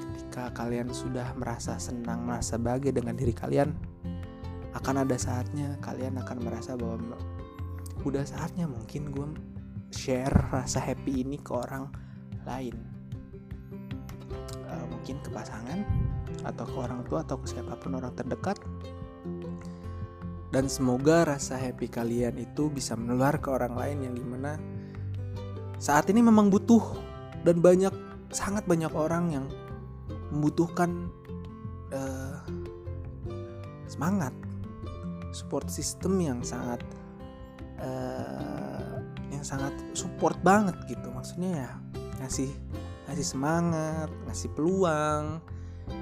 Ketika 0.00 0.48
kalian 0.56 0.88
sudah 0.96 1.36
merasa 1.36 1.76
senang 1.76 2.24
merasa 2.24 2.56
bahagia 2.56 2.88
dengan 2.88 3.20
diri 3.20 3.36
kalian 3.36 3.76
akan 4.72 5.04
ada 5.04 5.20
saatnya 5.20 5.76
kalian 5.84 6.16
akan 6.24 6.40
merasa 6.40 6.72
bahwa 6.72 7.20
udah 8.00 8.24
saatnya 8.24 8.64
mungkin 8.64 9.12
gue 9.12 9.28
share 9.92 10.32
rasa 10.48 10.80
happy 10.80 11.20
ini 11.20 11.36
ke 11.36 11.52
orang 11.52 11.92
lain. 12.48 12.80
Uh, 14.64 14.88
mungkin 14.88 15.20
ke 15.20 15.28
pasangan 15.28 15.84
atau 16.44 16.64
ke 16.64 16.76
orang 16.76 17.02
tua 17.06 17.22
atau 17.24 17.40
ke 17.40 17.46
siapa 17.50 17.76
pun 17.78 17.98
orang 17.98 18.14
terdekat. 18.14 18.58
Dan 20.48 20.64
semoga 20.72 21.28
rasa 21.28 21.60
happy 21.60 21.92
kalian 21.92 22.40
itu 22.40 22.72
bisa 22.72 22.96
menular 22.96 23.36
ke 23.36 23.52
orang 23.52 23.76
lain 23.76 23.98
yang 24.08 24.14
di 24.16 24.24
mana 24.24 24.56
saat 25.76 26.08
ini 26.08 26.24
memang 26.24 26.48
butuh 26.48 26.82
dan 27.44 27.60
banyak 27.60 27.92
sangat 28.32 28.64
banyak 28.64 28.90
orang 28.96 29.30
yang 29.30 29.46
membutuhkan 30.32 31.12
uh, 31.92 32.40
semangat 33.84 34.32
support 35.32 35.68
system 35.68 36.18
yang 36.20 36.40
sangat 36.40 36.80
uh, 37.80 39.00
yang 39.28 39.44
sangat 39.44 39.72
support 39.92 40.36
banget 40.40 40.76
gitu. 40.88 41.08
Maksudnya 41.12 41.50
ya 41.64 41.70
ngasih 42.24 42.50
ngasih 43.08 43.26
semangat 43.36 44.08
ngasih 44.28 44.48
peluang 44.52 45.40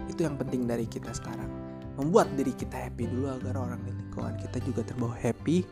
itu 0.07 0.25
yang 0.25 0.37
penting 0.41 0.65
dari 0.65 0.85
kita 0.89 1.11
sekarang 1.13 1.49
membuat 1.97 2.29
diri 2.37 2.53
kita 2.53 2.77
happy 2.77 3.09
dulu 3.09 3.33
agar 3.33 3.57
orang 3.57 3.81
di 3.85 3.93
lingkungan 3.93 4.37
kita 4.37 4.61
juga 4.65 4.81
terbawa 4.85 5.17
happy 5.17 5.65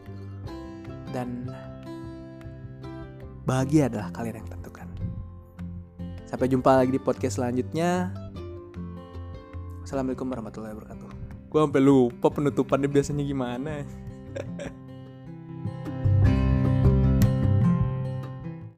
dan 1.12 1.48
bahagia 3.44 3.92
adalah 3.92 4.08
kalian 4.10 4.40
yang 4.42 4.50
tentukan. 4.50 4.88
Sampai 6.24 6.48
jumpa 6.50 6.80
lagi 6.80 6.90
di 6.96 7.00
podcast 7.00 7.38
selanjutnya. 7.38 8.10
Assalamualaikum 9.84 10.26
warahmatullahi 10.26 10.74
wabarakatuh. 10.74 11.08
Gue 11.52 11.60
sampai 11.60 11.82
lupa 11.84 12.26
penutupannya 12.32 12.88
biasanya 12.90 13.22
gimana. 13.22 13.86